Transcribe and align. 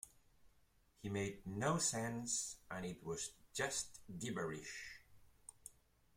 He 1.03 1.09
made 1.09 1.45
no 1.45 1.77
sense 1.77 2.55
and 2.71 2.87
it 2.87 3.03
was 3.03 3.33
just 3.53 3.99
gibberish. 4.17 4.97